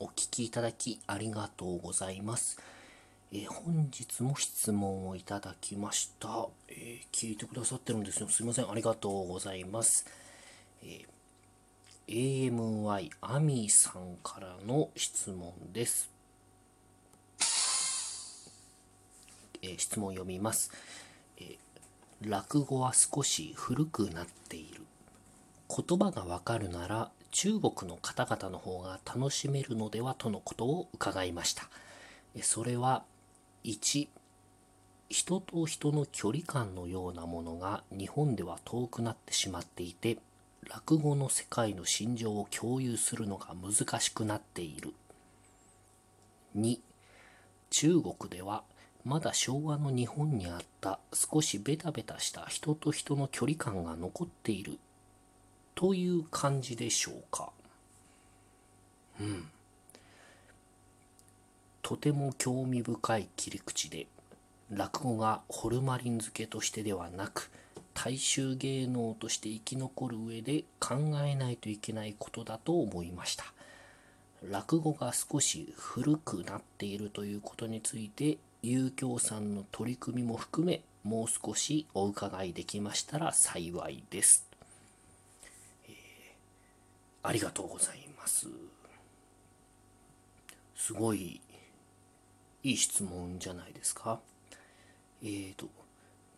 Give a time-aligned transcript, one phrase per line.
[0.00, 2.56] お聞きいただきありがとうございます。
[3.32, 8.28] えー、本日も質問をいただきました、えー、聞いてくださってるんですよ。
[8.28, 8.70] すいません。
[8.70, 10.06] ありがとうございます。
[10.84, 16.08] えー、AMY アミーさんからの質問です。
[19.62, 20.70] え質問を読みます、
[21.38, 21.56] え
[22.20, 24.82] 落語は少し古くなっている。
[25.68, 31.68] 言葉がわかるなら中国の方々の方が楽しめるのではとのことを伺いました。
[32.42, 33.04] それは
[33.64, 34.08] 1
[35.10, 40.18] 人と人の距離感のようなものが日本では遠くなってしまっていて
[40.68, 44.92] 落語の世界の心情を共有するのが難しくなっている
[46.56, 46.78] 2
[47.70, 48.62] 中国では
[49.04, 54.78] まだ昭和の日本にあった少しベタベタした人と人の距離感が残っている
[55.78, 57.50] という感じでしょうか。
[59.20, 59.48] うん。
[61.82, 64.08] とても興味深い切り口で、
[64.72, 67.52] 落語がホルマリン漬けとしてではなく、
[67.94, 73.44] 大衆芸能として生き残る上で考えないといけないことだと思いました。
[74.50, 84.47] 落語が少し古くなっているということについて、遊興さんの取り組みも含め、もう少しお伺いできましたら幸いです。
[87.22, 88.46] ありがとうございます。
[90.76, 91.40] すごい
[92.62, 94.20] いい質問じゃないですか。
[95.22, 95.66] えっ、ー、と、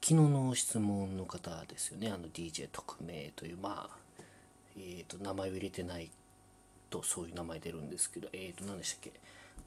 [0.00, 2.08] 昨日の質問の方ですよね。
[2.08, 3.96] あの DJ 特命という、まあ、
[4.76, 6.10] えっ、ー、と、名前を入れてない
[6.90, 9.12] とそういう名前出るんですけど、えっ、ー、と、何でしたっけ？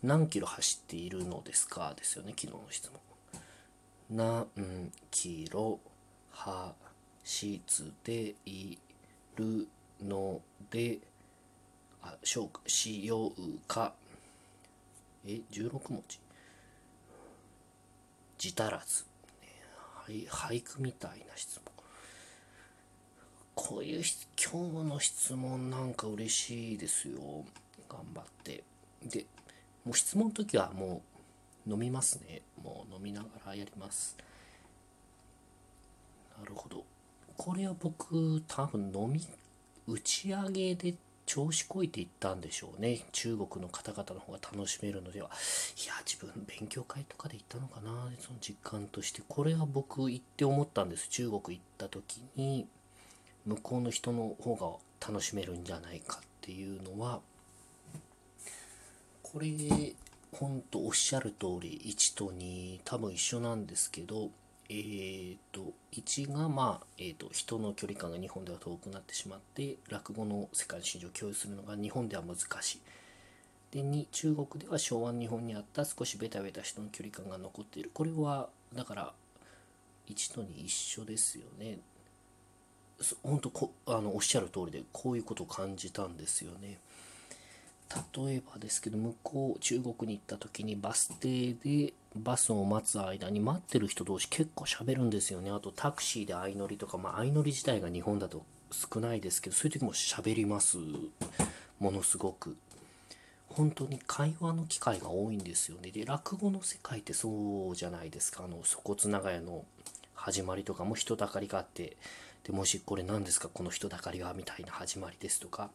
[0.03, 1.93] 何キロ走っているのですか？
[1.95, 2.99] ですよね、昨日の質問。
[4.09, 5.79] 何キロ
[6.43, 8.77] 走ってい
[9.35, 9.67] る
[10.01, 10.99] ので
[12.03, 13.33] あしょうしよう
[13.67, 13.93] か。
[15.25, 16.19] え16文字。
[18.37, 19.05] 字足らず、
[20.09, 21.63] ね、俳句みたいな質問。
[23.53, 24.03] こういう
[24.35, 27.19] 今日の質問なんか嬉しいですよ。
[27.87, 28.63] 頑張って。
[29.05, 29.25] で
[29.85, 31.01] もう質問の時はも
[31.67, 32.41] う飲みますね。
[32.63, 34.17] もう飲みながらやります。
[36.39, 36.83] なるほど。
[37.37, 39.19] これは僕多分飲み
[39.91, 43.05] 打ち上げで調子こいていったんでしょうね。
[43.11, 45.29] 中国の方々の方が楽しめるのでは。
[45.83, 48.09] いや自分勉強会とかで行ったのかな。
[48.19, 49.21] その実感として。
[49.27, 51.07] これは僕行って思ったんです。
[51.09, 52.67] 中国行った時に
[53.45, 54.55] 向こうの人の方
[54.99, 57.21] が楽しめるんじゃないかっていうのは。
[59.23, 59.47] これ
[60.33, 64.29] 本当おっしゃる通り1と2多分一緒なんですけど
[64.73, 72.79] えーと、1が、まあえーと、人の距離感が日本では遠くなってしまって落語の世界の市場を共有するのが日本では難しい。
[73.71, 79.13] で2中国では昭和の日本にあった少しベタベタ人の距離感が残っているこれはだから
[80.09, 81.79] 1と2一緒ですよね。
[83.23, 86.79] 本当こあのおっしゃる通りでこういうことを感じたんですよね。
[88.15, 95.49] 例えばですけど向こう中国に行った時にバス停でバスを待つ間に待ってる人同士結構喋るんですよね。
[95.49, 100.77] あとタクシーで相乗りとか、まあ、相乗り自体が日本だと少ないですけどそういう時も喋ります。
[101.79, 102.57] ものすごく。
[103.47, 105.91] 本当に会話の機会が多いんですよね。
[105.91, 108.43] で落語の世界ってそうじゃないですか。
[108.45, 109.65] あの粗骨長屋の
[110.13, 111.97] 始まりとかも人だかりがあって。
[112.43, 113.49] でもしこれ何ですか？
[113.49, 115.69] この人だかりはみたいな始まりですとか。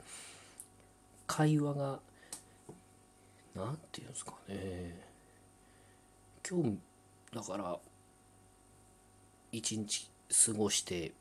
[1.26, 1.98] 会話が
[3.54, 5.15] 何て言うんですかね。
[6.48, 6.78] 今日
[7.34, 7.76] だから
[9.50, 10.08] 一日
[10.46, 11.12] 過ごして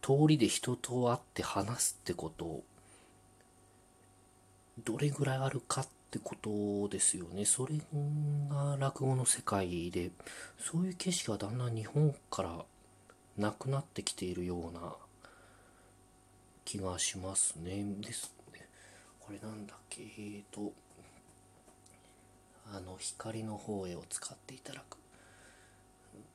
[0.00, 2.62] 通りで人と会って話すってこと
[4.84, 7.44] どれぐらいあるかってことですよね。
[7.44, 7.74] それ
[8.48, 10.10] が落語の世界で
[10.58, 12.64] そういう景色がだんだん日本から
[13.36, 14.94] なくなってきているような
[16.64, 17.84] 気がしますね。
[18.00, 18.32] です
[19.20, 20.02] これなんだっけ？
[20.02, 20.72] えーと
[22.72, 24.98] あの光の方へを使っていただく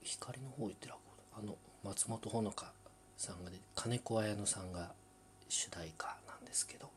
[0.01, 2.71] 光の方へって落語あの松本穂香
[3.17, 4.91] さんがで金子綾乃さんが
[5.49, 6.89] 主題歌なんですけど。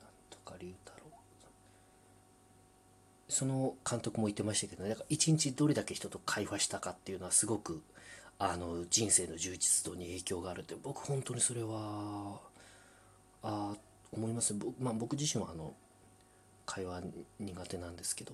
[0.00, 1.04] なんとか龍太郎
[3.28, 7.82] その監督も言ってましたけど、ね、だから一日どれだけ人と会話したかっていうのはすごく
[8.38, 12.38] あの人生の充実度に影響があるって僕本当にそれは
[13.42, 13.74] あ
[14.12, 14.54] 思います。
[14.54, 15.74] 僕、まあ、僕自身はあの
[16.66, 17.02] 会話
[17.40, 18.32] 苦手なんですけど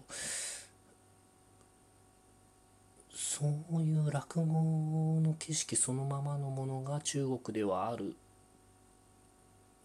[3.14, 8.14] そういう落語の景色そのままのものが中国ではある。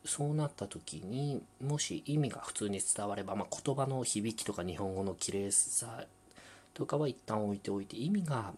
[0.05, 6.05] そうなった時にもし意味が普通に伝われば、まあ、言葉の響きとか日本語の綺麗さ
[6.75, 8.53] とかは一旦置いておいて意味が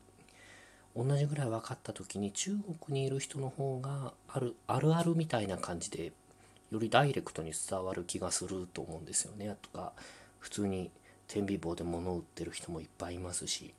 [0.95, 6.11] 同じぐらい分かった時に中国にいる人の方があるあるあるみたいな感じで
[6.71, 9.55] よりダイレクトに伝わる気がすると思うんですよね。
[9.61, 9.93] とか
[10.39, 10.91] 普通に
[11.27, 13.73] 天秤棒で物を売ってる人もいっぱいいますし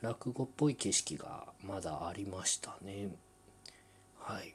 [0.00, 3.08] 落語っぽい景色がまだありましたね。
[4.18, 4.54] はい。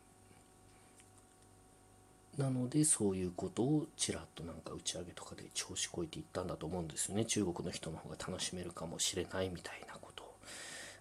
[2.38, 9.94] なのでそういうことをちらっとなんか打ち上げとかで調子こいていったんだと思うんですよね中国の人の方が楽しめるかもしれないみたいな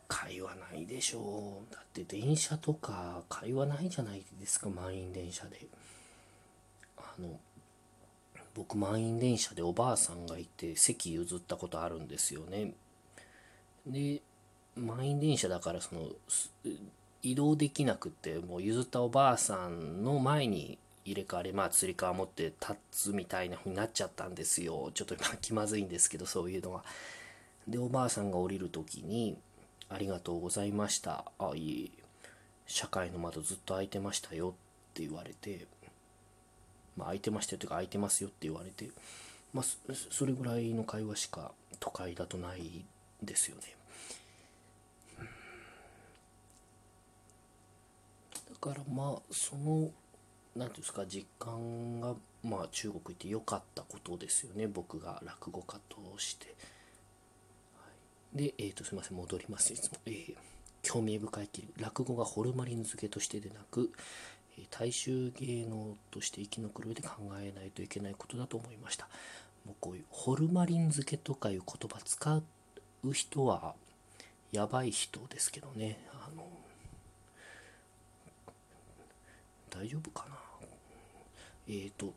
[0.09, 1.75] 会話ないでしょう。
[1.75, 5.67] だって電車とか会話ないじゃないですか満員電車で。
[6.97, 7.39] あの
[8.55, 12.73] 僕満員電車でおばあさんがいて席譲ったことあるんですよね。
[13.87, 14.23] で
[14.77, 16.09] 満員電車だからその
[17.23, 24.91] 移動できなくてもう譲ったおばあさんの前に入れ替わりまあつり革持って立つみたいな風になっちゃったんですよ。
[24.95, 26.85] ちょっと今気まずいんですけどそういうのは。
[27.67, 29.39] でおばあさんが降りる時に
[29.95, 31.93] 「ありがとうございました」「あいい
[32.67, 34.55] 社会の窓ずっと開いてましたよ」
[34.91, 35.67] って言われて。
[36.97, 38.91] まあ開いてましたよというか開いてますよって言われて。
[39.53, 39.65] まあ
[40.11, 42.85] それぐらいの会話しか都会だとない
[43.23, 43.63] ですよね。
[48.49, 49.91] だからまあその
[50.57, 54.67] 何ていうんですか実感がまあ中国行って良かったことですよね。
[54.67, 56.55] 僕が落語家として。
[58.35, 60.35] で、えーと、すいません戻りますいつも、えー、
[60.83, 61.49] 興味深い
[61.79, 63.93] 落語がホルマリン漬けとしてでなく
[64.59, 67.11] え大衆芸能として生き残る上で考
[67.41, 69.09] えないといけないことだと思いました。
[69.65, 73.75] もうこういうホルマリン漬けとかいう言葉使う人は
[74.53, 75.99] やばい人ですけどね。
[76.13, 76.47] あの
[79.71, 80.37] 大丈夫かな？
[81.67, 82.13] えっ、ー、と、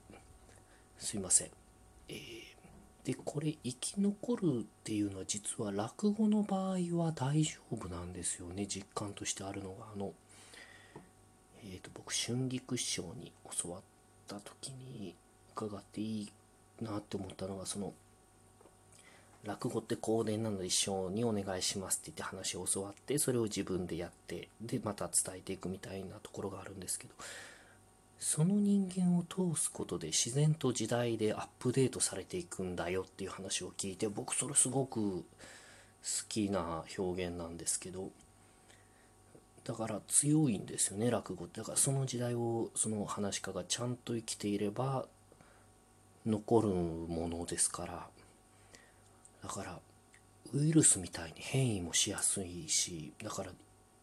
[1.00, 1.48] すいません。
[2.10, 2.18] えー、
[3.08, 8.66] で、これ、生き残るっていうのは実は落語の場合は大丈夫なんですよね。
[8.68, 10.12] 実感としてあるのが、あの、
[11.64, 13.32] えっ、ー、と、僕、春菊師匠に
[13.64, 13.82] 教わっ
[14.28, 15.16] た時に
[15.56, 16.32] 伺っていい
[16.84, 17.94] なって思ったのが、その、
[19.46, 27.14] 落語って公伝なので一緒にお願いしますって言って話を教わってそれを自分でやってでまた伝えていくみたいなところがあるんですけど
[28.30, 35.24] その人間を通すことで自然と時代でアップデートされていくんだよっていう話を聞いて僕それすごく好
[36.28, 38.10] きな表現なんですけど
[39.64, 41.62] だから強いんですよね落語って。
[41.62, 45.06] だからその時代をその話し家がちゃんと生きていれば
[46.26, 48.08] 残るものですから。
[49.42, 49.80] だから
[50.54, 53.52] ウイルスみたいに変異もしやすいしだから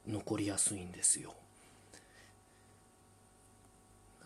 [0.09, 1.35] 残りやすいんですよ。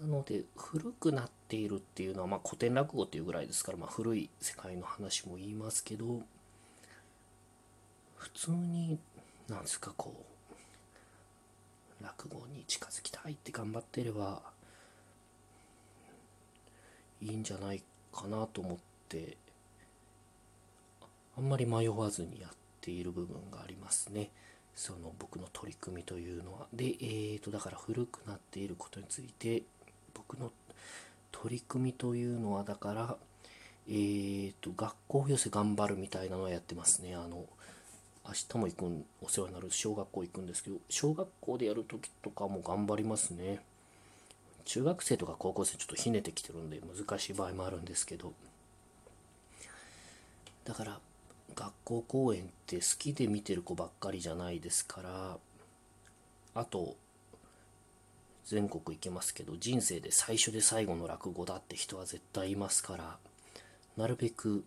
[0.00, 6.22] なので古くなっているっていうのは、まあ、古典落語っていうぐらいですから、まあ、古い世界の話も言いますけど
[8.16, 8.98] 普通に
[9.48, 10.14] なんですかこ
[12.00, 14.42] う落語に近づきたいって頑張ってれば
[17.20, 18.78] いいんじゃないかなと思っ
[19.08, 19.36] て
[21.36, 22.50] あんまり迷わずにやっ
[22.80, 24.30] ている部分がありますね。
[24.74, 26.66] その僕の取り組みというのは。
[26.72, 29.62] で、えーと、だから古くなっていることについて
[30.18, 30.52] 僕の
[31.32, 33.16] 取り組みというのはだから
[33.88, 37.14] えーと学校寄せ頑張るみたいなのはやってますね。
[37.14, 37.46] あの
[38.26, 43.60] 明日も行くんお世話になる小学校行くんですけど小学校でやる時とかも頑張りますね。
[44.66, 48.34] 中学生とか高校生ちょっとひねてきてるんで難しい場合もあるんですけど。
[50.64, 51.00] だから
[51.54, 55.38] 学校公演って好きで見てる子ばっかりじゃないですから。
[56.54, 56.96] あと
[58.48, 63.16] 全国行けますけど人生で最初で最後の落語だって人は絶対いますから
[63.98, 64.64] なるべく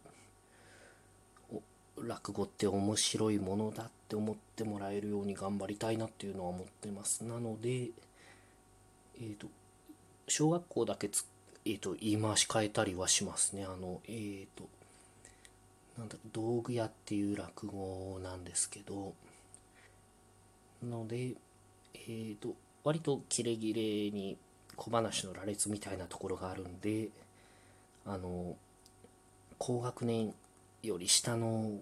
[1.97, 7.23] 落語って面白いものだって思ってもらえるように頑張りたいなっていうのは思ってます。
[7.23, 9.47] なのでえっ、ー、と
[10.27, 11.25] 小学校だけつ、
[11.65, 13.65] えーと、言い回し変えたりはしますね。
[13.65, 14.67] あのえっ、ー、と
[15.97, 19.13] なんだ道具屋っていう落語なんですけど
[20.83, 24.37] なのでえっ、ー、と割とキレキレに
[24.75, 27.09] 小話の羅列みたいなところがあるんで
[28.05, 28.55] あの
[29.57, 30.33] 高学年
[30.81, 31.79] より下の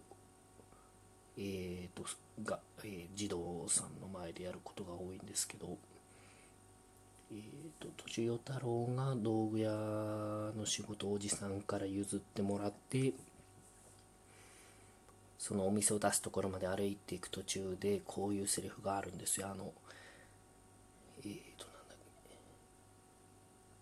[1.38, 2.04] えーと
[2.44, 5.78] が、えー、児童さんの前でやることが多いんですけど、
[7.32, 7.40] えー
[7.80, 13.14] と、ととちよ太郎が道具屋の仕事をおじさんから譲ってもらって
[15.38, 19.48] そのお店を出すところまで歩いていく途中でこういうセリフがあるんですよ。
[19.50, 19.72] あの
[21.22, 21.98] えー、となんだっ
[22.30, 22.36] け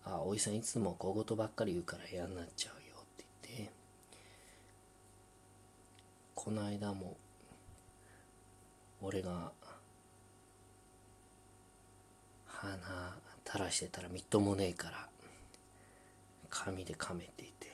[0.08, 3.24] らおじさんいつも小言ばっかり言うから嫌になっちゃうよって
[3.56, 3.72] 言って。
[6.34, 7.16] この間も
[9.02, 9.52] 俺が
[12.46, 15.08] 鼻垂らしてたらみっともねえから
[16.50, 17.72] 紙で噛めて言って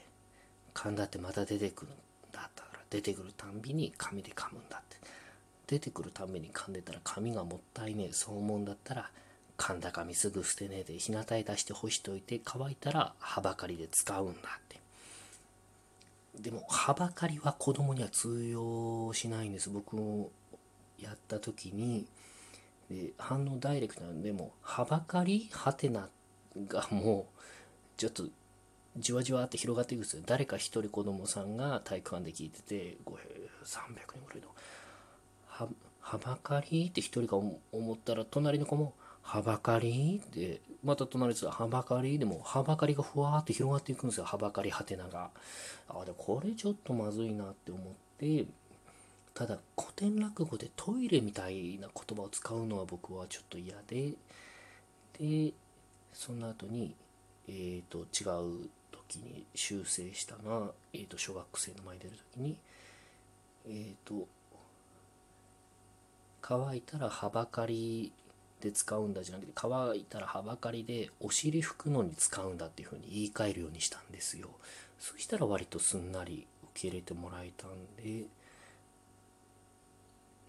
[0.74, 1.94] 噛んだってまた出てくるん
[2.32, 4.94] だったから出てくるたんびに紙で噛むんだって。
[5.66, 9.10] 出てくるために噛んでたら紙がもったいねえそう思うんだったら
[9.56, 14.80] 噛んだ紙すぐ捨てねえで日向へ出して干しといて乾いたら葉ばかりで使うんだって。
[16.40, 19.70] でも葉ばかりは子供には通用しないんです。
[19.70, 20.30] 僕も
[21.00, 22.06] やった時に
[22.90, 25.48] で反応ダイレクトなんでもはばかり？
[25.52, 26.08] はてな
[26.68, 27.40] がもう
[27.96, 28.24] ちょっと
[28.96, 30.22] じわじわって広がっていくんですよ。
[30.26, 34.48] 誰か一人子供さんが体育館で聞いてて300人ぐらいの。
[35.46, 35.68] は
[36.00, 36.88] はばかり？
[36.88, 38.92] って一人が思ったら隣の子も
[39.24, 40.22] はばかり？
[40.24, 42.18] ってまた隣ですはばかり？
[42.18, 44.24] でもはばかりがふわーって広がっていくんですよ。
[44.24, 45.30] はばかりはてなが。
[45.88, 47.84] あでもこれちょっとまずいなって思っ
[48.18, 48.46] て
[49.34, 54.12] ただ古典落語でトイレみたいな言葉を使うのは僕はちょっと嫌で
[55.18, 55.52] で
[56.12, 56.94] その後に
[57.48, 58.30] えっ、ー、と違
[58.64, 62.56] う時に修正したのは、えー、と小学生の前に出る時に
[63.66, 64.28] えっ、ー、と
[66.40, 68.12] 乾いたらはばかり
[68.64, 74.48] で使うんだじゃなくて乾いたらはばかりでお尻拭くのに使うんだっていうふうに言い換えるようにしたんですよ。
[74.98, 77.70] そしたら割とすんなり受け入れてもらえたん
[78.02, 78.24] で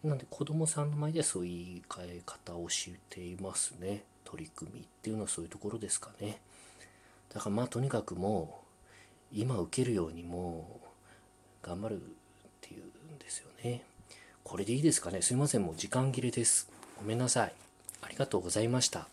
[0.03, 4.03] なんで子供さんの前ではそういう言い換え方をしていますね。
[4.23, 6.39] 取り組みっていうのはそういうところですかね。
[7.33, 8.61] だからまあとにかくも
[9.33, 10.79] う今受けるようにも
[11.63, 11.99] う頑張るっ
[12.61, 13.83] ていうんですよね。
[14.43, 15.21] これでいいですかね。
[15.21, 15.63] すいません。
[15.63, 16.69] もう時間切れです。
[16.97, 17.64] ごめんなさい。
[18.05, 19.07] ありがとうございました。